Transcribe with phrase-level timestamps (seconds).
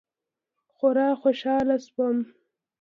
[0.75, 2.17] خورا خوشاله سوم.